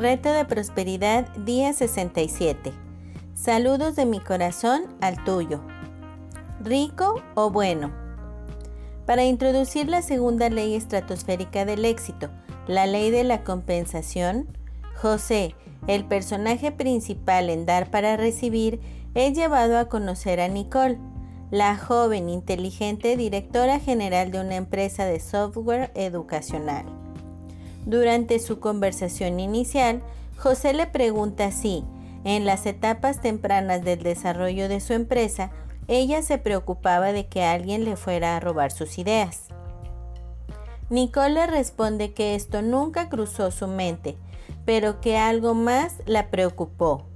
Reto 0.00 0.32
de 0.32 0.46
Prosperidad, 0.46 1.28
día 1.36 1.74
67. 1.74 2.72
Saludos 3.34 3.96
de 3.96 4.06
mi 4.06 4.18
corazón 4.18 4.84
al 5.02 5.22
tuyo. 5.24 5.60
¿Rico 6.58 7.22
o 7.34 7.50
bueno? 7.50 7.92
Para 9.04 9.26
introducir 9.26 9.90
la 9.90 10.00
segunda 10.00 10.48
ley 10.48 10.74
estratosférica 10.74 11.66
del 11.66 11.84
éxito, 11.84 12.30
la 12.66 12.86
ley 12.86 13.10
de 13.10 13.24
la 13.24 13.44
compensación, 13.44 14.48
José, 14.96 15.54
el 15.86 16.06
personaje 16.06 16.72
principal 16.72 17.50
en 17.50 17.66
Dar 17.66 17.90
para 17.90 18.16
Recibir, 18.16 18.80
es 19.12 19.34
llevado 19.34 19.76
a 19.76 19.90
conocer 19.90 20.40
a 20.40 20.48
Nicole, 20.48 20.98
la 21.50 21.76
joven 21.76 22.30
inteligente 22.30 23.18
directora 23.18 23.78
general 23.78 24.30
de 24.30 24.40
una 24.40 24.56
empresa 24.56 25.04
de 25.04 25.20
software 25.20 25.92
educacional. 25.94 26.99
Durante 27.86 28.38
su 28.38 28.60
conversación 28.60 29.40
inicial, 29.40 30.02
José 30.36 30.72
le 30.72 30.86
pregunta 30.86 31.50
si, 31.50 31.84
en 32.24 32.44
las 32.44 32.66
etapas 32.66 33.20
tempranas 33.20 33.82
del 33.82 34.02
desarrollo 34.02 34.68
de 34.68 34.80
su 34.80 34.92
empresa, 34.92 35.50
ella 35.88 36.22
se 36.22 36.38
preocupaba 36.38 37.12
de 37.12 37.26
que 37.26 37.42
alguien 37.42 37.84
le 37.84 37.96
fuera 37.96 38.36
a 38.36 38.40
robar 38.40 38.70
sus 38.70 38.98
ideas. 38.98 39.48
Nicole 40.88 41.34
le 41.34 41.46
responde 41.46 42.12
que 42.12 42.34
esto 42.34 42.62
nunca 42.62 43.08
cruzó 43.08 43.50
su 43.50 43.66
mente, 43.66 44.16
pero 44.64 45.00
que 45.00 45.16
algo 45.16 45.54
más 45.54 45.94
la 46.06 46.30
preocupó. 46.30 47.06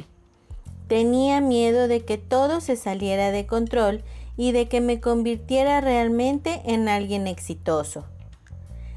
Tenía 0.89 1.41
miedo 1.41 1.89
de 1.89 2.05
que 2.05 2.19
todo 2.19 2.61
se 2.61 2.77
saliera 2.77 3.31
de 3.31 3.47
control 3.47 4.03
y 4.37 4.53
de 4.53 4.69
que 4.69 4.81
me 4.81 5.01
convirtiera 5.01 5.81
realmente 5.81 6.63
en 6.65 6.89
alguien 6.89 7.27
exitoso. 7.27 8.05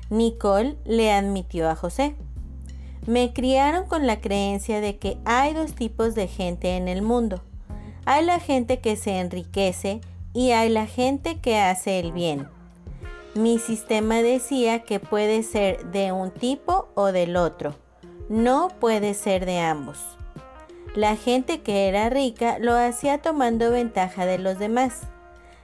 Nicole 0.10 0.78
le 0.86 1.12
admitió 1.12 1.70
a 1.70 1.76
José. 1.76 2.16
Me 3.06 3.34
criaron 3.34 3.86
con 3.88 4.08
la 4.08 4.22
creencia 4.22 4.80
de 4.80 4.98
que 4.98 5.18
hay 5.26 5.54
dos 5.54 5.74
tipos 5.74 6.16
de 6.16 6.28
gente 6.28 6.78
en 6.78 6.88
el 6.88 7.02
mundo. 7.02 7.42
Hay 8.06 8.24
la 8.24 8.40
gente 8.40 8.80
que 8.80 8.96
se 8.96 9.20
enriquece 9.20 10.00
y 10.34 10.52
hay 10.52 10.70
la 10.70 10.86
gente 10.86 11.40
que 11.40 11.60
hace 11.60 12.00
el 12.00 12.14
bien. 12.14 12.48
Mi 13.36 13.60
sistema 13.60 14.22
decía 14.22 14.84
que 14.84 15.00
puede 15.00 15.44
ser 15.44 15.92
de 15.92 16.12
un 16.12 16.32
tipo 16.32 16.88
o 16.96 17.08
del 17.12 17.36
otro. 17.36 17.76
No 18.30 18.70
puede 18.80 19.14
ser 19.14 19.46
de 19.46 19.60
ambos. 19.60 20.00
La 20.96 21.16
gente 21.16 21.62
que 21.62 21.88
era 21.88 22.10
rica 22.10 22.60
lo 22.60 22.76
hacía 22.76 23.22
tomando 23.22 23.72
ventaja 23.72 24.26
de 24.26 24.38
los 24.38 24.58
demás. 24.58 25.02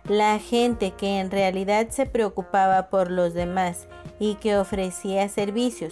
La 0.07 0.37
gente 0.37 0.91
que 0.91 1.19
en 1.19 1.31
realidad 1.31 1.87
se 1.89 2.05
preocupaba 2.05 2.89
por 2.89 3.09
los 3.09 3.33
demás 3.33 3.87
y 4.23 4.35
que 4.35 4.55
ofrecía 4.57 5.27
servicios, 5.27 5.91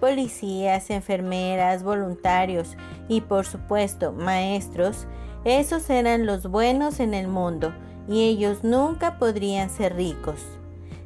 policías, 0.00 0.88
enfermeras, 0.88 1.82
voluntarios 1.82 2.74
y 3.06 3.20
por 3.20 3.44
supuesto 3.44 4.12
maestros, 4.12 5.06
esos 5.44 5.90
eran 5.90 6.24
los 6.24 6.46
buenos 6.46 7.00
en 7.00 7.12
el 7.12 7.28
mundo 7.28 7.74
y 8.08 8.22
ellos 8.22 8.64
nunca 8.64 9.18
podrían 9.18 9.68
ser 9.68 9.94
ricos. 9.94 10.40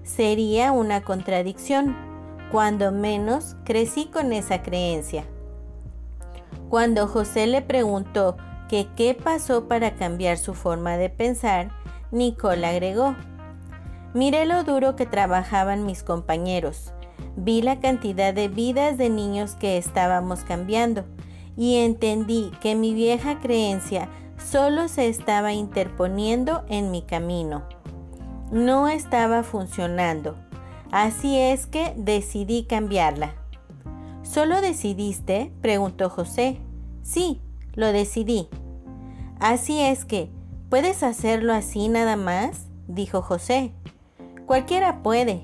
Sería 0.04 0.70
una 0.70 1.02
contradicción. 1.02 1.96
Cuando 2.52 2.92
menos 2.92 3.56
crecí 3.64 4.06
con 4.06 4.32
esa 4.32 4.62
creencia. 4.62 5.24
Cuando 6.68 7.08
José 7.08 7.48
le 7.48 7.62
preguntó 7.62 8.36
que 8.68 8.86
qué 8.96 9.14
pasó 9.14 9.66
para 9.66 9.96
cambiar 9.96 10.38
su 10.38 10.54
forma 10.54 10.96
de 10.96 11.10
pensar, 11.10 11.70
Nicole 12.12 12.66
agregó, 12.66 13.16
Miré 14.12 14.44
lo 14.44 14.64
duro 14.64 14.97
que 14.97 15.06
trabajaban 15.06 15.86
mis 15.86 16.03
compañeros, 16.03 16.92
vi 17.36 17.62
la 17.62 17.80
cantidad 17.80 18.34
de 18.34 18.48
vidas 18.48 18.98
de 18.98 19.08
niños 19.08 19.55
que 19.55 19.78
estábamos 19.78 20.41
cambiando 20.41 21.05
y 21.56 21.77
entendí 21.77 22.50
que 22.61 22.75
mi 22.75 22.92
vieja 22.92 23.38
creencia 23.38 24.09
solo 24.37 24.88
se 24.88 25.09
estaba 25.09 25.53
interponiendo 25.53 26.65
en 26.69 26.91
mi 26.91 27.03
camino. 27.03 27.62
No 28.50 28.88
estaba 28.88 29.43
funcionando, 29.44 30.37
así 30.91 31.38
es 31.38 31.66
que 31.66 31.94
decidí 31.97 32.65
cambiarla. 32.65 33.34
¿Solo 34.22 34.60
decidiste? 34.60 35.53
preguntó 35.60 36.10
José. 36.10 36.60
Sí, 37.03 37.41
lo 37.75 37.93
decidí. 37.93 38.49
Así 39.38 39.81
es 39.81 40.04
que, 40.04 40.31
¿puedes 40.69 41.03
hacerlo 41.03 41.53
así 41.53 41.88
nada 41.88 42.16
más? 42.16 42.66
dijo 42.88 43.22
José. 43.22 43.72
Cualquiera 44.50 45.05
puede. 45.05 45.43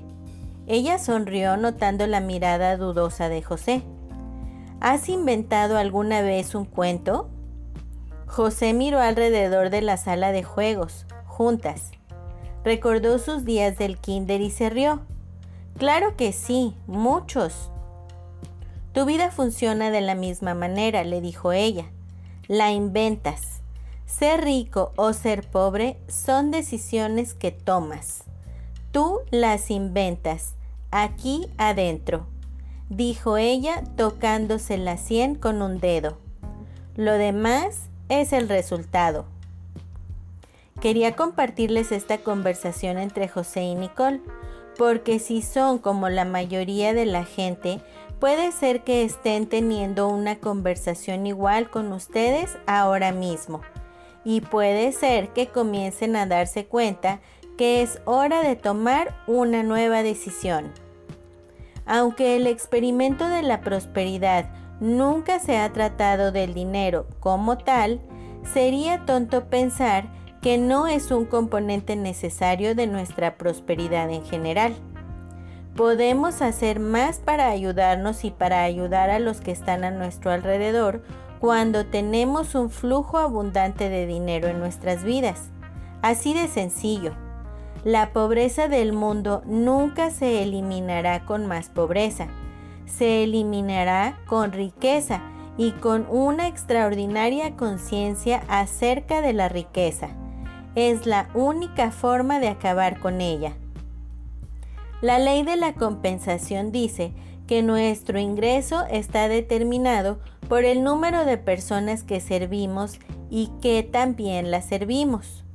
Ella 0.67 0.99
sonrió 0.99 1.55
notando 1.55 2.05
la 2.07 2.19
mirada 2.19 2.75
dudosa 2.75 3.29
de 3.29 3.41
José. 3.41 3.81
¿Has 4.81 5.07
inventado 5.07 5.77
alguna 5.77 6.21
vez 6.21 6.55
un 6.55 6.65
cuento? 6.65 7.29
José 8.25 8.73
miró 8.73 8.99
alrededor 8.99 9.69
de 9.69 9.81
la 9.81 9.95
sala 9.95 10.33
de 10.33 10.43
juegos, 10.43 11.05
juntas. 11.25 11.91
Recordó 12.65 13.17
sus 13.17 13.45
días 13.45 13.77
del 13.77 13.97
kinder 13.97 14.41
y 14.41 14.51
se 14.51 14.69
rió. 14.69 14.99
Claro 15.77 16.17
que 16.17 16.33
sí, 16.33 16.75
muchos. 16.85 17.71
Tu 18.91 19.05
vida 19.05 19.31
funciona 19.31 19.89
de 19.89 20.01
la 20.01 20.15
misma 20.15 20.53
manera, 20.53 21.05
le 21.05 21.21
dijo 21.21 21.53
ella. 21.53 21.85
La 22.49 22.73
inventas. 22.73 23.61
Ser 24.05 24.43
rico 24.43 24.91
o 24.97 25.13
ser 25.13 25.49
pobre 25.49 25.97
son 26.09 26.51
decisiones 26.51 27.33
que 27.33 27.51
tomas. 27.51 28.25
Tú 28.97 29.19
las 29.29 29.69
inventas, 29.69 30.55
aquí 30.89 31.51
adentro, 31.59 32.25
dijo 32.89 33.37
ella 33.37 33.83
tocándose 33.95 34.79
la 34.79 34.97
sien 34.97 35.35
con 35.35 35.61
un 35.61 35.79
dedo. 35.79 36.17
Lo 36.95 37.11
demás 37.13 37.89
es 38.09 38.33
el 38.33 38.49
resultado. 38.49 39.25
Quería 40.81 41.15
compartirles 41.15 41.91
esta 41.91 42.17
conversación 42.17 42.97
entre 42.97 43.27
José 43.27 43.61
y 43.61 43.75
Nicole, 43.75 44.19
porque 44.79 45.19
si 45.19 45.43
son 45.43 45.77
como 45.77 46.09
la 46.09 46.25
mayoría 46.25 46.95
de 46.95 47.05
la 47.05 47.23
gente, 47.23 47.79
puede 48.19 48.51
ser 48.51 48.83
que 48.83 49.03
estén 49.03 49.45
teniendo 49.45 50.07
una 50.07 50.37
conversación 50.37 51.27
igual 51.27 51.69
con 51.69 51.93
ustedes 51.93 52.57
ahora 52.65 53.11
mismo. 53.11 53.61
Y 54.23 54.41
puede 54.41 54.91
ser 54.91 55.29
que 55.33 55.49
comiencen 55.49 56.15
a 56.15 56.25
darse 56.25 56.65
cuenta 56.65 57.21
que 57.57 57.81
es 57.81 57.99
hora 58.05 58.41
de 58.41 58.55
tomar 58.55 59.15
una 59.27 59.63
nueva 59.63 60.03
decisión. 60.03 60.71
Aunque 61.85 62.35
el 62.35 62.47
experimento 62.47 63.27
de 63.27 63.41
la 63.41 63.61
prosperidad 63.61 64.49
nunca 64.79 65.39
se 65.39 65.57
ha 65.57 65.71
tratado 65.73 66.31
del 66.31 66.53
dinero 66.53 67.07
como 67.19 67.57
tal, 67.57 67.99
sería 68.43 69.05
tonto 69.05 69.49
pensar 69.49 70.05
que 70.41 70.57
no 70.57 70.87
es 70.87 71.11
un 71.11 71.25
componente 71.25 71.95
necesario 71.95 72.75
de 72.75 72.87
nuestra 72.87 73.37
prosperidad 73.37 74.09
en 74.11 74.23
general. 74.23 74.75
Podemos 75.75 76.41
hacer 76.41 76.79
más 76.79 77.19
para 77.19 77.49
ayudarnos 77.49 78.23
y 78.23 78.31
para 78.31 78.63
ayudar 78.63 79.09
a 79.09 79.19
los 79.19 79.41
que 79.41 79.51
están 79.51 79.83
a 79.83 79.91
nuestro 79.91 80.31
alrededor 80.31 81.03
cuando 81.39 81.85
tenemos 81.85 82.55
un 82.55 82.69
flujo 82.69 83.17
abundante 83.17 83.89
de 83.89 84.07
dinero 84.07 84.47
en 84.47 84.59
nuestras 84.59 85.03
vidas. 85.03 85.49
Así 86.01 86.33
de 86.33 86.47
sencillo. 86.47 87.26
La 87.87 88.11
pobreza 88.11 88.67
del 88.67 88.91
mundo 88.91 89.43
nunca 89.45 90.11
se 90.11 90.43
eliminará 90.43 91.23
con 91.23 91.45
más 91.45 91.69
pobreza, 91.69 92.27
se 92.85 93.23
eliminará 93.23 94.19
con 94.27 94.51
riqueza 94.51 95.21
y 95.57 95.71
con 95.71 96.05
una 96.09 96.49
extraordinaria 96.49 97.55
conciencia 97.55 98.43
acerca 98.49 99.21
de 99.21 99.31
la 99.31 99.47
riqueza. 99.47 100.09
Es 100.75 101.05
la 101.05 101.29
única 101.33 101.91
forma 101.91 102.41
de 102.41 102.49
acabar 102.49 102.99
con 102.99 103.21
ella. 103.21 103.53
La 104.99 105.17
ley 105.17 105.43
de 105.43 105.55
la 105.55 105.73
compensación 105.73 106.73
dice 106.73 107.13
que 107.47 107.63
nuestro 107.63 108.19
ingreso 108.19 108.83
está 108.91 109.29
determinado 109.29 110.19
por 110.49 110.65
el 110.65 110.83
número 110.83 111.23
de 111.23 111.37
personas 111.37 112.03
que 112.03 112.19
servimos 112.19 112.99
y 113.29 113.49
que 113.61 113.81
también 113.81 114.51
las 114.51 114.65
servimos. 114.65 115.46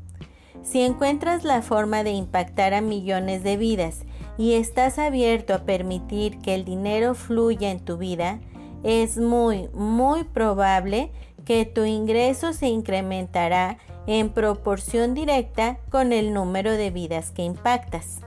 Si 0.62 0.80
encuentras 0.80 1.44
la 1.44 1.60
forma 1.60 2.04
de 2.04 2.12
impactar 2.12 2.72
a 2.72 2.80
millones 2.80 3.42
de 3.42 3.56
vidas 3.56 4.02
y 4.38 4.54
estás 4.54 4.98
abierto 4.98 5.54
a 5.54 5.64
permitir 5.64 6.38
que 6.38 6.54
el 6.54 6.64
dinero 6.64 7.14
fluya 7.14 7.70
en 7.70 7.80
tu 7.80 7.98
vida, 7.98 8.38
es 8.84 9.18
muy, 9.18 9.68
muy 9.74 10.24
probable 10.24 11.10
que 11.44 11.66
tu 11.66 11.84
ingreso 11.84 12.52
se 12.52 12.68
incrementará 12.68 13.78
en 14.06 14.30
proporción 14.30 15.14
directa 15.14 15.78
con 15.90 16.12
el 16.12 16.32
número 16.32 16.72
de 16.72 16.90
vidas 16.90 17.30
que 17.30 17.42
impactas. 17.42 18.20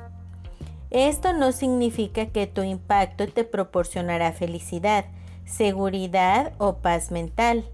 Esto 0.92 1.34
no 1.34 1.52
significa 1.52 2.28
que 2.28 2.48
tu 2.48 2.64
impacto 2.64 3.28
te 3.28 3.44
proporcionará 3.44 4.32
felicidad, 4.32 5.06
seguridad 5.46 6.54
o 6.58 6.78
paz 6.78 7.12
mental. 7.12 7.66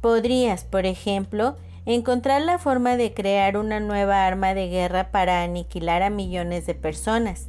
Podrías, 0.00 0.64
por 0.64 0.86
ejemplo, 0.86 1.56
encontrar 1.94 2.42
la 2.42 2.58
forma 2.58 2.98
de 2.98 3.14
crear 3.14 3.56
una 3.56 3.80
nueva 3.80 4.26
arma 4.26 4.52
de 4.52 4.68
guerra 4.68 5.10
para 5.10 5.42
aniquilar 5.42 6.02
a 6.02 6.10
millones 6.10 6.66
de 6.66 6.74
personas. 6.74 7.48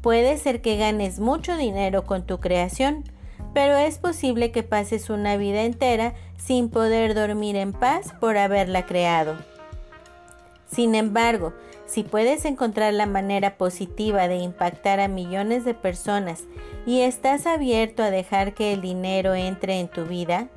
Puede 0.00 0.38
ser 0.38 0.60
que 0.60 0.76
ganes 0.76 1.20
mucho 1.20 1.56
dinero 1.56 2.04
con 2.04 2.26
tu 2.26 2.40
creación, 2.40 3.04
pero 3.54 3.76
es 3.76 3.98
posible 3.98 4.50
que 4.50 4.64
pases 4.64 5.08
una 5.08 5.36
vida 5.36 5.62
entera 5.62 6.14
sin 6.36 6.68
poder 6.68 7.14
dormir 7.14 7.54
en 7.54 7.72
paz 7.72 8.12
por 8.18 8.38
haberla 8.38 8.86
creado. 8.86 9.36
Sin 10.68 10.96
embargo, 10.96 11.52
si 11.86 12.02
puedes 12.02 12.44
encontrar 12.46 12.92
la 12.92 13.06
manera 13.06 13.56
positiva 13.56 14.26
de 14.26 14.38
impactar 14.38 14.98
a 14.98 15.06
millones 15.06 15.64
de 15.64 15.74
personas 15.74 16.42
y 16.86 17.02
estás 17.02 17.46
abierto 17.46 18.02
a 18.02 18.10
dejar 18.10 18.52
que 18.52 18.72
el 18.72 18.80
dinero 18.80 19.36
entre 19.36 19.78
en 19.78 19.86
tu 19.86 20.06
vida, 20.06 20.48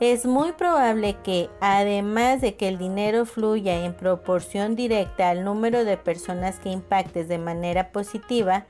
es 0.00 0.24
muy 0.24 0.52
probable 0.52 1.18
que, 1.22 1.50
además 1.60 2.40
de 2.40 2.56
que 2.56 2.68
el 2.68 2.78
dinero 2.78 3.26
fluya 3.26 3.84
en 3.84 3.92
proporción 3.92 4.74
directa 4.74 5.28
al 5.28 5.44
número 5.44 5.84
de 5.84 5.98
personas 5.98 6.58
que 6.58 6.70
impactes 6.70 7.28
de 7.28 7.36
manera 7.36 7.92
positiva, 7.92 8.64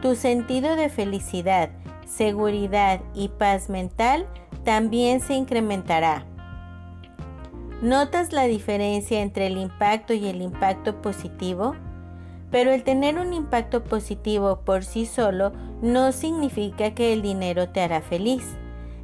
tu 0.00 0.14
sentido 0.14 0.76
de 0.76 0.88
felicidad, 0.88 1.68
seguridad 2.06 3.00
y 3.14 3.28
paz 3.28 3.68
mental 3.68 4.26
también 4.64 5.20
se 5.20 5.34
incrementará. 5.34 6.24
¿Notas 7.82 8.32
la 8.32 8.44
diferencia 8.44 9.20
entre 9.20 9.46
el 9.46 9.58
impacto 9.58 10.14
y 10.14 10.28
el 10.28 10.40
impacto 10.40 11.00
positivo? 11.02 11.76
Pero 12.50 12.72
el 12.72 12.84
tener 12.84 13.18
un 13.18 13.32
impacto 13.32 13.84
positivo 13.84 14.60
por 14.64 14.84
sí 14.84 15.06
solo 15.06 15.52
no 15.82 16.12
significa 16.12 16.94
que 16.94 17.12
el 17.12 17.22
dinero 17.22 17.68
te 17.68 17.80
hará 17.80 18.00
feliz. 18.00 18.44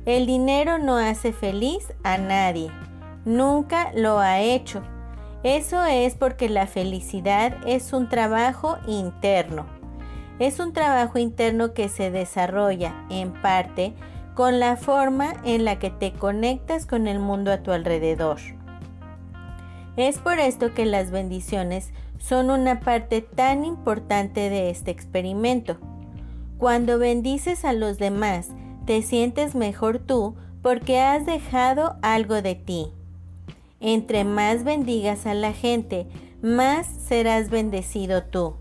El 0.06 0.24
dinero 0.24 0.78
no 0.78 0.98
hace 0.98 1.32
feliz 1.32 1.92
a 2.04 2.16
nadie. 2.16 2.70
Nunca 3.24 3.90
lo 3.92 4.20
ha 4.20 4.38
hecho. 4.38 4.82
Eso 5.42 5.84
es 5.84 6.14
porque 6.14 6.48
la 6.48 6.68
felicidad 6.68 7.56
es 7.66 7.92
un 7.92 8.08
trabajo 8.08 8.78
interno. 8.86 9.66
Es 10.38 10.60
un 10.60 10.72
trabajo 10.72 11.18
interno 11.18 11.74
que 11.74 11.88
se 11.88 12.12
desarrolla, 12.12 12.94
en 13.10 13.32
parte, 13.32 13.94
con 14.36 14.60
la 14.60 14.76
forma 14.76 15.34
en 15.44 15.64
la 15.64 15.80
que 15.80 15.90
te 15.90 16.12
conectas 16.12 16.86
con 16.86 17.08
el 17.08 17.18
mundo 17.18 17.50
a 17.50 17.64
tu 17.64 17.72
alrededor. 17.72 18.38
Es 19.96 20.18
por 20.18 20.38
esto 20.38 20.72
que 20.72 20.86
las 20.86 21.10
bendiciones 21.10 21.90
son 22.18 22.50
una 22.50 22.78
parte 22.78 23.22
tan 23.22 23.64
importante 23.64 24.50
de 24.50 24.70
este 24.70 24.92
experimento. 24.92 25.78
Cuando 26.58 27.00
bendices 27.00 27.64
a 27.64 27.72
los 27.72 27.98
demás, 27.98 28.50
te 28.86 29.02
sientes 29.02 29.54
mejor 29.56 29.98
tú 29.98 30.36
porque 30.62 31.00
has 31.00 31.26
dejado 31.26 31.96
algo 32.02 32.40
de 32.40 32.54
ti. 32.54 32.86
Entre 33.80 34.24
más 34.24 34.64
bendigas 34.64 35.26
a 35.26 35.34
la 35.34 35.52
gente, 35.52 36.06
más 36.40 36.86
serás 36.86 37.50
bendecido 37.50 38.22
tú, 38.22 38.54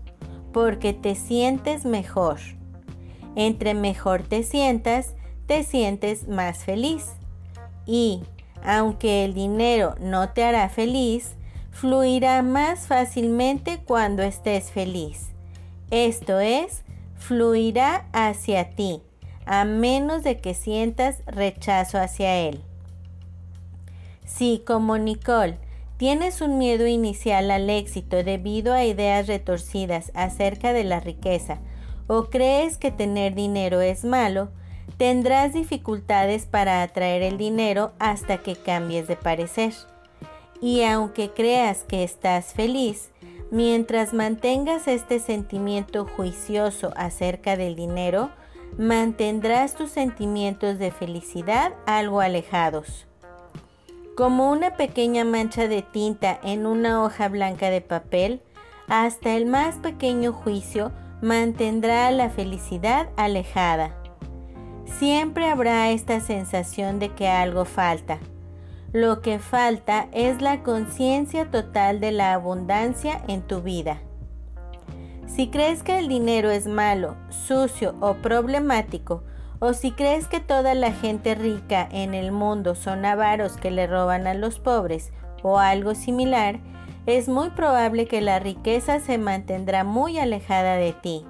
porque 0.52 0.92
te 0.92 1.14
sientes 1.14 1.84
mejor. 1.84 2.38
Entre 3.36 3.74
mejor 3.74 4.22
te 4.22 4.42
sientas, 4.42 5.14
te 5.46 5.62
sientes 5.62 6.28
más 6.28 6.58
feliz. 6.64 7.12
Y, 7.86 8.22
aunque 8.64 9.24
el 9.24 9.32
dinero 9.32 9.94
no 10.00 10.30
te 10.30 10.42
hará 10.42 10.68
feliz, 10.68 11.36
fluirá 11.70 12.42
más 12.42 12.86
fácilmente 12.88 13.80
cuando 13.86 14.22
estés 14.22 14.70
feliz. 14.72 15.28
Esto 15.90 16.40
es, 16.40 16.82
fluirá 17.16 18.06
hacia 18.12 18.70
ti 18.70 19.02
a 19.46 19.64
menos 19.64 20.22
de 20.22 20.38
que 20.38 20.54
sientas 20.54 21.22
rechazo 21.26 21.98
hacia 21.98 22.36
él. 22.36 22.60
Si, 24.26 24.62
como 24.66 24.98
Nicole, 24.98 25.58
tienes 25.96 26.40
un 26.40 26.58
miedo 26.58 26.86
inicial 26.86 27.50
al 27.50 27.70
éxito 27.70 28.22
debido 28.22 28.74
a 28.74 28.84
ideas 28.84 29.28
retorcidas 29.28 30.10
acerca 30.14 30.72
de 30.72 30.84
la 30.84 31.00
riqueza 31.00 31.58
o 32.06 32.24
crees 32.24 32.76
que 32.76 32.90
tener 32.90 33.34
dinero 33.34 33.80
es 33.80 34.04
malo, 34.04 34.50
tendrás 34.96 35.52
dificultades 35.52 36.46
para 36.46 36.82
atraer 36.82 37.22
el 37.22 37.38
dinero 37.38 37.92
hasta 37.98 38.38
que 38.38 38.56
cambies 38.56 39.08
de 39.08 39.16
parecer. 39.16 39.72
Y 40.60 40.82
aunque 40.82 41.30
creas 41.30 41.84
que 41.84 42.02
estás 42.04 42.52
feliz, 42.52 43.10
mientras 43.50 44.12
mantengas 44.12 44.88
este 44.88 45.18
sentimiento 45.20 46.06
juicioso 46.06 46.92
acerca 46.96 47.56
del 47.56 47.76
dinero, 47.76 48.30
mantendrás 48.78 49.74
tus 49.74 49.90
sentimientos 49.90 50.78
de 50.78 50.90
felicidad 50.90 51.72
algo 51.86 52.20
alejados. 52.20 53.06
Como 54.16 54.50
una 54.50 54.76
pequeña 54.76 55.24
mancha 55.24 55.66
de 55.66 55.82
tinta 55.82 56.38
en 56.42 56.66
una 56.66 57.02
hoja 57.02 57.28
blanca 57.28 57.70
de 57.70 57.80
papel, 57.80 58.42
hasta 58.88 59.34
el 59.34 59.46
más 59.46 59.76
pequeño 59.76 60.32
juicio 60.32 60.92
mantendrá 61.22 62.10
la 62.10 62.28
felicidad 62.28 63.08
alejada. 63.16 63.96
Siempre 64.84 65.48
habrá 65.48 65.90
esta 65.90 66.20
sensación 66.20 66.98
de 66.98 67.10
que 67.10 67.28
algo 67.28 67.64
falta. 67.64 68.18
Lo 68.92 69.20
que 69.20 69.38
falta 69.38 70.08
es 70.12 70.40
la 70.40 70.62
conciencia 70.62 71.50
total 71.50 72.00
de 72.00 72.12
la 72.12 72.34
abundancia 72.34 73.22
en 73.26 73.42
tu 73.42 73.60
vida. 73.60 74.00
Si 75.26 75.48
crees 75.48 75.82
que 75.82 75.98
el 75.98 76.08
dinero 76.08 76.50
es 76.50 76.66
malo, 76.66 77.16
sucio 77.28 77.94
o 78.00 78.14
problemático, 78.14 79.22
o 79.58 79.72
si 79.72 79.90
crees 79.90 80.28
que 80.28 80.40
toda 80.40 80.74
la 80.74 80.92
gente 80.92 81.34
rica 81.34 81.88
en 81.90 82.14
el 82.14 82.30
mundo 82.30 82.74
son 82.74 83.04
avaros 83.04 83.56
que 83.56 83.70
le 83.70 83.86
roban 83.86 84.26
a 84.26 84.34
los 84.34 84.58
pobres 84.58 85.12
o 85.42 85.58
algo 85.58 85.94
similar, 85.94 86.60
es 87.06 87.28
muy 87.28 87.50
probable 87.50 88.06
que 88.06 88.20
la 88.20 88.38
riqueza 88.38 89.00
se 89.00 89.18
mantendrá 89.18 89.84
muy 89.84 90.18
alejada 90.18 90.76
de 90.76 90.92
ti. 90.92 91.24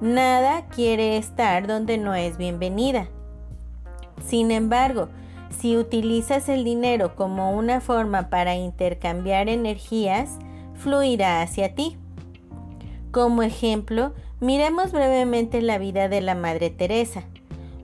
Nada 0.00 0.66
quiere 0.68 1.16
estar 1.16 1.66
donde 1.66 1.98
no 1.98 2.14
es 2.14 2.36
bienvenida. 2.38 3.08
Sin 4.24 4.50
embargo, 4.50 5.08
si 5.50 5.76
utilizas 5.76 6.48
el 6.48 6.64
dinero 6.64 7.14
como 7.14 7.52
una 7.52 7.80
forma 7.80 8.30
para 8.30 8.56
intercambiar 8.56 9.48
energías, 9.48 10.38
fluirá 10.74 11.42
hacia 11.42 11.74
ti. 11.74 11.98
Como 13.12 13.42
ejemplo, 13.42 14.14
miremos 14.40 14.90
brevemente 14.90 15.60
la 15.60 15.76
vida 15.76 16.08
de 16.08 16.22
la 16.22 16.34
Madre 16.34 16.70
Teresa. 16.70 17.24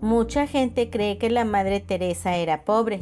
Mucha 0.01 0.47
gente 0.47 0.89
cree 0.89 1.19
que 1.19 1.29
la 1.29 1.45
Madre 1.45 1.81
Teresa 1.81 2.37
era 2.37 2.65
pobre, 2.65 3.01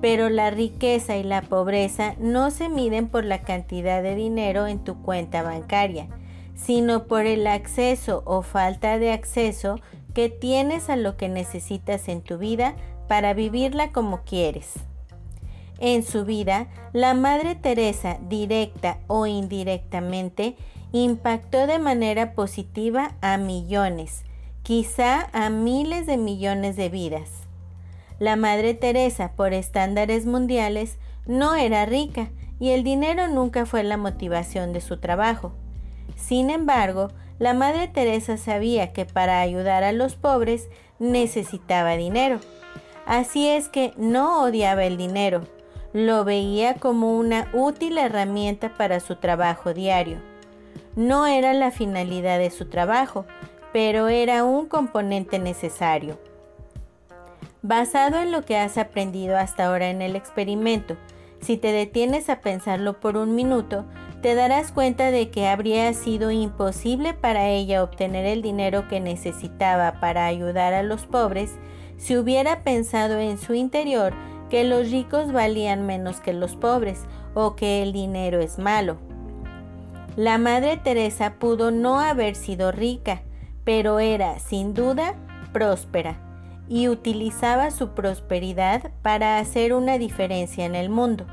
pero 0.00 0.30
la 0.30 0.50
riqueza 0.50 1.16
y 1.16 1.22
la 1.22 1.42
pobreza 1.42 2.16
no 2.18 2.50
se 2.50 2.68
miden 2.68 3.08
por 3.08 3.24
la 3.24 3.42
cantidad 3.42 4.02
de 4.02 4.16
dinero 4.16 4.66
en 4.66 4.82
tu 4.82 5.00
cuenta 5.00 5.44
bancaria, 5.44 6.08
sino 6.56 7.04
por 7.06 7.24
el 7.24 7.46
acceso 7.46 8.24
o 8.26 8.42
falta 8.42 8.98
de 8.98 9.12
acceso 9.12 9.78
que 10.12 10.28
tienes 10.28 10.90
a 10.90 10.96
lo 10.96 11.16
que 11.16 11.28
necesitas 11.28 12.08
en 12.08 12.22
tu 12.22 12.36
vida 12.36 12.74
para 13.06 13.32
vivirla 13.32 13.92
como 13.92 14.24
quieres. 14.24 14.72
En 15.78 16.02
su 16.02 16.24
vida, 16.24 16.66
la 16.92 17.14
Madre 17.14 17.54
Teresa, 17.54 18.18
directa 18.28 18.98
o 19.06 19.26
indirectamente, 19.26 20.56
impactó 20.92 21.66
de 21.66 21.78
manera 21.78 22.32
positiva 22.32 23.14
a 23.20 23.36
millones, 23.36 24.24
quizá 24.62 25.28
a 25.32 25.50
miles 25.50 26.06
de 26.06 26.16
millones 26.16 26.76
de 26.76 26.88
vidas. 26.88 27.30
La 28.18 28.36
Madre 28.36 28.74
Teresa, 28.74 29.32
por 29.32 29.52
estándares 29.54 30.26
mundiales, 30.26 30.98
no 31.26 31.54
era 31.54 31.86
rica 31.86 32.30
y 32.58 32.70
el 32.70 32.84
dinero 32.84 33.28
nunca 33.28 33.66
fue 33.66 33.82
la 33.82 33.96
motivación 33.96 34.72
de 34.72 34.80
su 34.80 34.98
trabajo. 34.98 35.52
Sin 36.16 36.50
embargo, 36.50 37.08
la 37.38 37.54
Madre 37.54 37.88
Teresa 37.88 38.36
sabía 38.36 38.92
que 38.92 39.06
para 39.06 39.40
ayudar 39.40 39.82
a 39.84 39.92
los 39.92 40.16
pobres 40.16 40.68
necesitaba 40.98 41.96
dinero. 41.96 42.40
Así 43.06 43.48
es 43.48 43.68
que 43.68 43.94
no 43.96 44.42
odiaba 44.42 44.84
el 44.84 44.98
dinero, 44.98 45.46
lo 45.94 46.24
veía 46.24 46.74
como 46.74 47.16
una 47.16 47.48
útil 47.54 47.96
herramienta 47.96 48.74
para 48.76 49.00
su 49.00 49.16
trabajo 49.16 49.72
diario. 49.72 50.29
No 50.96 51.26
era 51.26 51.52
la 51.54 51.70
finalidad 51.70 52.38
de 52.38 52.50
su 52.50 52.66
trabajo, 52.66 53.24
pero 53.72 54.08
era 54.08 54.44
un 54.44 54.66
componente 54.66 55.38
necesario. 55.38 56.18
Basado 57.62 58.18
en 58.18 58.32
lo 58.32 58.42
que 58.42 58.56
has 58.56 58.78
aprendido 58.78 59.36
hasta 59.36 59.66
ahora 59.66 59.90
en 59.90 60.02
el 60.02 60.16
experimento, 60.16 60.96
si 61.40 61.56
te 61.56 61.72
detienes 61.72 62.28
a 62.28 62.40
pensarlo 62.40 63.00
por 63.00 63.16
un 63.16 63.34
minuto, 63.34 63.84
te 64.20 64.34
darás 64.34 64.72
cuenta 64.72 65.10
de 65.10 65.30
que 65.30 65.46
habría 65.46 65.92
sido 65.94 66.30
imposible 66.30 67.14
para 67.14 67.48
ella 67.48 67.82
obtener 67.82 68.26
el 68.26 68.42
dinero 68.42 68.88
que 68.88 69.00
necesitaba 69.00 70.00
para 70.00 70.26
ayudar 70.26 70.74
a 70.74 70.82
los 70.82 71.06
pobres 71.06 71.52
si 71.96 72.16
hubiera 72.16 72.62
pensado 72.62 73.18
en 73.18 73.38
su 73.38 73.54
interior 73.54 74.12
que 74.50 74.64
los 74.64 74.90
ricos 74.90 75.32
valían 75.32 75.86
menos 75.86 76.20
que 76.20 76.32
los 76.32 76.56
pobres 76.56 77.04
o 77.34 77.56
que 77.56 77.82
el 77.82 77.92
dinero 77.92 78.40
es 78.40 78.58
malo. 78.58 78.98
La 80.16 80.38
Madre 80.38 80.76
Teresa 80.76 81.34
pudo 81.38 81.70
no 81.70 82.00
haber 82.00 82.34
sido 82.34 82.72
rica, 82.72 83.22
pero 83.64 84.00
era, 84.00 84.38
sin 84.38 84.74
duda, 84.74 85.14
próspera 85.52 86.18
y 86.70 86.88
utilizaba 86.88 87.72
su 87.72 87.90
prosperidad 87.90 88.92
para 89.02 89.38
hacer 89.38 89.74
una 89.74 89.98
diferencia 89.98 90.64
en 90.64 90.76
el 90.76 90.88
mundo. 90.88 91.26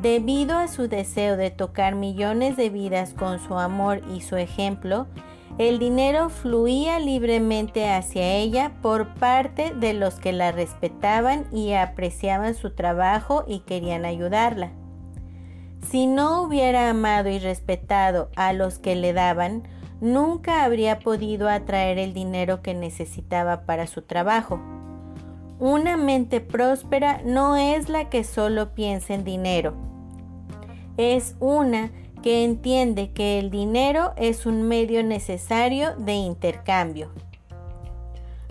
Debido 0.00 0.58
a 0.58 0.68
su 0.68 0.86
deseo 0.86 1.36
de 1.36 1.50
tocar 1.50 1.94
millones 1.94 2.56
de 2.56 2.68
vidas 2.68 3.14
con 3.14 3.40
su 3.40 3.58
amor 3.58 4.02
y 4.14 4.20
su 4.20 4.36
ejemplo, 4.36 5.06
el 5.56 5.78
dinero 5.78 6.28
fluía 6.28 6.98
libremente 6.98 7.88
hacia 7.88 8.34
ella 8.34 8.72
por 8.82 9.14
parte 9.14 9.72
de 9.74 9.94
los 9.94 10.16
que 10.16 10.32
la 10.32 10.52
respetaban 10.52 11.46
y 11.52 11.72
apreciaban 11.72 12.54
su 12.54 12.74
trabajo 12.74 13.44
y 13.46 13.60
querían 13.60 14.04
ayudarla. 14.04 14.72
Si 15.90 16.06
no 16.06 16.42
hubiera 16.42 16.90
amado 16.90 17.28
y 17.28 17.38
respetado 17.38 18.30
a 18.36 18.52
los 18.52 18.78
que 18.78 18.96
le 18.96 19.12
daban, 19.12 19.62
nunca 20.00 20.64
habría 20.64 20.98
podido 20.98 21.48
atraer 21.48 21.98
el 21.98 22.14
dinero 22.14 22.62
que 22.62 22.74
necesitaba 22.74 23.62
para 23.66 23.86
su 23.86 24.02
trabajo. 24.02 24.60
Una 25.58 25.96
mente 25.96 26.40
próspera 26.40 27.20
no 27.24 27.56
es 27.56 27.88
la 27.88 28.10
que 28.10 28.24
solo 28.24 28.74
piensa 28.74 29.14
en 29.14 29.24
dinero, 29.24 29.74
es 30.96 31.34
una 31.40 31.90
que 32.22 32.44
entiende 32.44 33.10
que 33.10 33.38
el 33.38 33.50
dinero 33.50 34.12
es 34.16 34.46
un 34.46 34.62
medio 34.62 35.02
necesario 35.02 35.96
de 35.96 36.14
intercambio. 36.14 37.10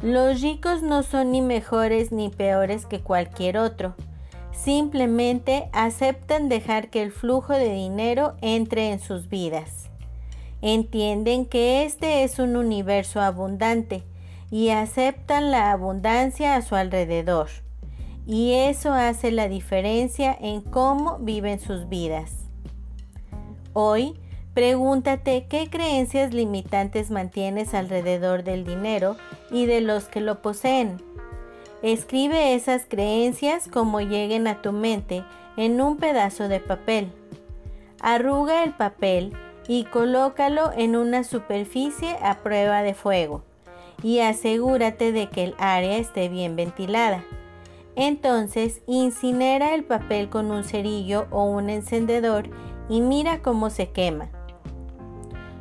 Los 0.02 0.42
ricos 0.42 0.82
no 0.82 1.04
son 1.04 1.32
ni 1.32 1.42
mejores 1.42 2.12
ni 2.12 2.30
peores 2.30 2.86
que 2.86 3.00
cualquier 3.00 3.58
otro. 3.58 3.96
Simplemente 4.54 5.70
aceptan 5.74 6.48
dejar 6.48 6.90
que 6.90 7.02
el 7.02 7.12
flujo 7.12 7.54
de 7.54 7.74
dinero 7.74 8.36
entre 8.42 8.92
en 8.92 9.00
sus 9.00 9.28
vidas. 9.28 9.90
Entienden 10.62 11.46
que 11.46 11.84
este 11.84 12.24
es 12.24 12.40
un 12.40 12.56
universo 12.56 13.20
abundante 13.20 14.04
y 14.50 14.70
aceptan 14.70 15.52
la 15.52 15.72
abundancia 15.72 16.56
a 16.56 16.62
su 16.62 16.76
alrededor. 16.76 17.50
Y 18.26 18.54
eso 18.54 18.94
hace 18.94 19.32
la 19.32 19.50
diferencia 19.50 20.38
en 20.40 20.62
cómo 20.62 21.18
viven 21.20 21.60
sus 21.60 21.90
vidas. 21.90 22.32
Hoy, 23.74 24.14
pregúntate 24.54 25.48
qué 25.50 25.70
creencias 25.70 26.34
limitantes 26.34 27.10
mantienes 27.12 27.74
alrededor 27.74 28.44
del 28.44 28.64
dinero 28.64 29.18
y 29.52 29.66
de 29.66 29.82
los 29.82 30.06
que 30.06 30.22
lo 30.22 30.42
poseen. 30.42 31.02
Escribe 31.84 32.56
esas 32.56 32.86
creencias 32.88 33.68
como 33.68 34.00
lleguen 34.00 34.48
a 34.48 34.62
tu 34.62 34.72
mente 34.72 35.26
en 35.58 35.82
un 35.82 35.98
pedazo 35.98 36.48
de 36.48 36.62
papel. 36.62 37.12
Arruga 38.00 38.64
el 38.64 38.72
papel 38.72 39.34
y 39.68 39.84
colócalo 39.84 40.72
en 40.72 40.96
una 40.96 41.26
superficie 41.26 42.16
a 42.24 42.40
prueba 42.42 42.84
de 42.84 42.94
fuego 42.94 43.44
y 44.02 44.20
asegúrate 44.20 45.12
de 45.12 45.28
que 45.28 45.44
el 45.44 45.56
área 45.58 45.98
esté 45.98 46.30
bien 46.30 46.56
ventilada. 46.56 47.26
Entonces 47.98 48.82
incinera 48.88 49.76
el 49.76 49.84
papel 49.84 50.30
con 50.30 50.52
un 50.52 50.64
cerillo 50.64 51.28
o 51.32 51.44
un 51.44 51.70
encendedor 51.70 52.50
y 52.88 53.02
mira 53.02 53.42
cómo 53.42 53.70
se 53.70 53.90
quema. 53.90 54.30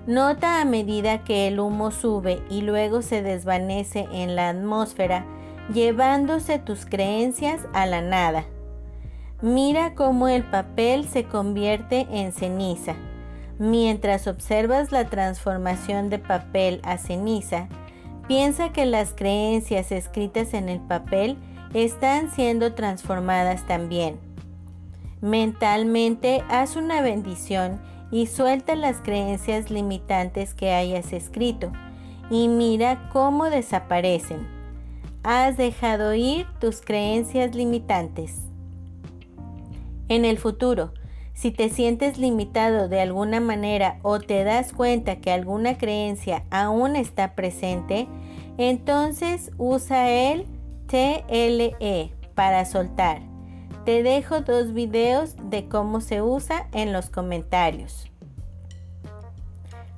Nota 0.07 0.61
a 0.61 0.65
medida 0.65 1.25
que 1.25 1.49
el 1.49 1.59
humo 1.59 1.91
sube 1.91 2.43
y 2.49 2.63
luego 2.63 3.03
se 3.03 3.23
desvanece 3.23 4.07
en 4.13 4.37
la 4.37 4.51
atmósfera, 4.51 5.27
llevándose 5.73 6.59
tus 6.59 6.87
creencias 6.87 7.61
a 7.73 7.87
la 7.87 8.01
nada. 8.01 8.45
Mira 9.41 9.95
cómo 9.95 10.29
el 10.29 10.45
papel 10.45 11.09
se 11.09 11.25
convierte 11.25 12.07
en 12.11 12.33
ceniza. 12.33 12.95
Mientras 13.59 14.27
observas 14.27 14.93
la 14.93 15.07
transformación 15.09 16.11
de 16.11 16.19
papel 16.19 16.81
a 16.85 16.99
ceniza, 16.99 17.69
piensa 18.29 18.73
que 18.73 18.87
las 18.87 19.13
creencias 19.13 19.93
escritas 19.93 20.55
en 20.55 20.69
el 20.69 20.81
papel 20.81 21.37
están 21.75 22.31
siendo 22.31 22.75
transformadas 22.75 23.67
también. 23.67 24.19
Mentalmente 25.21 26.43
haz 26.49 26.77
una 26.77 27.01
bendición 27.01 27.81
y 28.11 28.27
suelta 28.27 28.75
las 28.75 28.99
creencias 29.01 29.71
limitantes 29.71 30.55
que 30.55 30.73
hayas 30.73 31.13
escrito 31.13 31.73
y 32.31 32.49
mira 32.49 33.09
cómo 33.13 33.47
desaparecen. 33.47 34.52
Has 35.23 35.57
dejado 35.57 36.15
ir 36.15 36.47
tus 36.61 36.81
creencias 36.81 37.55
limitantes. 37.55 38.41
En 40.09 40.25
el 40.25 40.39
futuro, 40.39 40.93
si 41.33 41.51
te 41.51 41.69
sientes 41.69 42.19
limitado 42.19 42.89
de 42.89 43.01
alguna 43.01 43.41
manera 43.41 43.99
o 44.03 44.19
te 44.19 44.45
das 44.45 44.73
cuenta 44.73 45.17
que 45.17 45.31
alguna 45.31 45.79
creencia 45.79 46.45
aún 46.51 46.97
está 46.97 47.35
presente, 47.35 48.09
entonces 48.59 49.51
usa 49.59 50.11
el 50.11 50.47
TLE 50.87 52.13
para 52.35 52.65
soltar 52.65 53.33
te 53.85 54.03
dejo 54.03 54.43
dos 54.43 54.73
videos 54.73 55.35
de 55.51 55.69
cómo 55.69 56.01
se 56.01 56.23
usa 56.23 56.69
en 56.73 56.93
los 56.93 57.11
comentarios. 57.11 58.09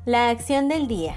La 0.06 0.30
acción 0.30 0.68
del 0.68 0.88
día. 0.88 1.16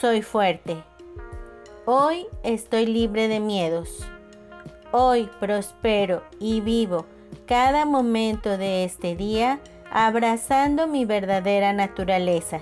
soy 0.00 0.22
fuerte, 0.22 0.82
hoy 1.84 2.26
estoy 2.42 2.86
libre 2.86 3.28
de 3.28 3.38
miedos, 3.38 4.02
hoy 4.92 5.28
prospero 5.40 6.22
y 6.38 6.62
vivo 6.62 7.04
cada 7.44 7.84
momento 7.84 8.56
de 8.56 8.84
este 8.84 9.14
día 9.14 9.60
abrazando 9.92 10.86
mi 10.86 11.04
verdadera 11.04 11.74
naturaleza, 11.74 12.60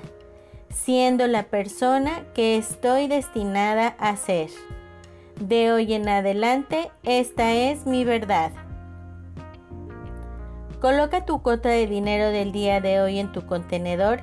siendo 0.70 1.28
la 1.28 1.44
persona 1.44 2.24
que 2.34 2.56
estoy 2.56 3.06
destinada 3.06 3.94
a 4.00 4.16
ser. 4.16 4.50
De 5.40 5.70
hoy 5.70 5.94
en 5.94 6.08
adelante, 6.08 6.90
esta 7.04 7.52
es 7.52 7.86
mi 7.86 8.04
verdad. 8.04 8.50
Coloca 10.80 11.24
tu 11.24 11.40
cuota 11.40 11.68
de 11.68 11.86
dinero 11.86 12.30
del 12.30 12.50
día 12.50 12.80
de 12.80 13.00
hoy 13.00 13.20
en 13.20 13.30
tu 13.30 13.46
contenedor 13.46 14.22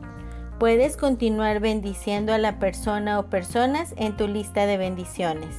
Puedes 0.61 0.95
continuar 0.95 1.59
bendiciendo 1.59 2.33
a 2.33 2.37
la 2.37 2.59
persona 2.59 3.17
o 3.17 3.31
personas 3.31 3.95
en 3.97 4.15
tu 4.15 4.27
lista 4.27 4.67
de 4.67 4.77
bendiciones. 4.77 5.55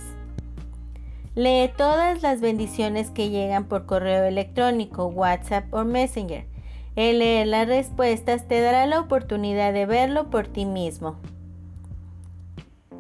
Lee 1.35 1.73
todas 1.77 2.23
las 2.23 2.41
bendiciones 2.41 3.11
que 3.11 3.29
llegan 3.29 3.65
por 3.65 3.85
correo 3.87 4.23
electrónico, 4.23 5.07
WhatsApp 5.07 5.65
o 5.75 5.83
Messenger. 5.83 6.47
El 6.95 7.19
leer 7.19 7.49
las 7.49 7.67
respuestas 7.67 8.47
te 8.47 8.61
dará 8.61 8.87
la 8.87 9.01
oportunidad 9.01 9.73
de 9.73 9.87
verlo 9.87 10.31
por 10.31 10.47
ti 10.47 10.67
mismo. 10.67 11.17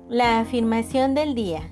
La 0.08 0.40
afirmación 0.40 1.14
del 1.14 1.36
día. 1.36 1.70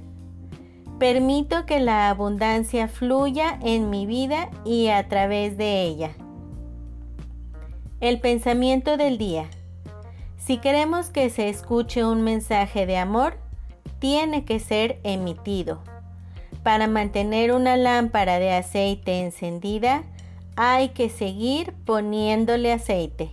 Permito 1.00 1.66
que 1.66 1.80
la 1.80 2.08
abundancia 2.08 2.86
fluya 2.86 3.58
en 3.64 3.90
mi 3.90 4.06
vida 4.06 4.48
y 4.64 4.90
a 4.90 5.08
través 5.08 5.56
de 5.56 5.82
ella. 5.82 6.12
El 7.98 8.20
pensamiento 8.20 8.96
del 8.96 9.18
día. 9.18 9.50
Si 10.40 10.56
queremos 10.56 11.10
que 11.10 11.28
se 11.28 11.48
escuche 11.48 12.04
un 12.04 12.22
mensaje 12.22 12.86
de 12.86 12.96
amor, 12.96 13.36
tiene 13.98 14.44
que 14.46 14.58
ser 14.58 14.98
emitido. 15.04 15.82
Para 16.62 16.88
mantener 16.88 17.52
una 17.52 17.76
lámpara 17.76 18.38
de 18.38 18.52
aceite 18.52 19.20
encendida, 19.20 20.02
hay 20.56 20.88
que 20.88 21.10
seguir 21.10 21.72
poniéndole 21.84 22.72
aceite. 22.72 23.30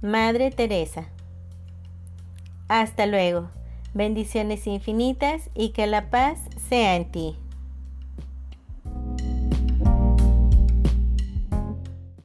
Madre 0.00 0.52
Teresa. 0.52 1.08
Hasta 2.68 3.06
luego. 3.06 3.50
Bendiciones 3.92 4.66
infinitas 4.66 5.50
y 5.54 5.70
que 5.70 5.86
la 5.86 6.08
paz 6.10 6.38
sea 6.68 6.94
en 6.94 7.10
ti. 7.10 7.36